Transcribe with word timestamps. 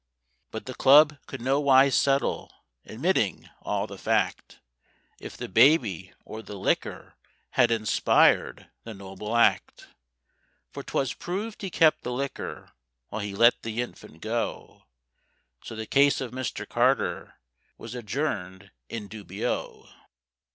But 0.49 0.65
the 0.65 0.73
club 0.73 1.19
could 1.27 1.41
nowise 1.41 1.93
settle, 1.93 2.51
admitting 2.85 3.51
all 3.61 3.85
the 3.85 3.99
fact, 3.99 4.59
If 5.19 5.37
the 5.37 5.47
baby 5.47 6.11
or 6.25 6.41
the 6.41 6.55
liquor 6.57 7.13
had 7.51 7.69
inspired 7.69 8.71
the 8.83 8.95
noble 8.95 9.37
act, 9.37 9.89
For 10.71 10.81
'twas 10.81 11.13
proved 11.13 11.61
he 11.61 11.69
kept 11.69 12.01
the 12.01 12.11
liquor 12.11 12.71
while 13.09 13.21
he 13.21 13.35
let 13.35 13.61
the 13.61 13.79
infant 13.79 14.21
go, 14.21 14.87
So 15.63 15.75
the 15.75 15.85
case 15.85 16.19
of 16.19 16.31
Mr. 16.31 16.67
Carter 16.67 17.35
was 17.77 17.93
adjourned 17.93 18.71
in 18.89 19.07
dubio. 19.07 19.87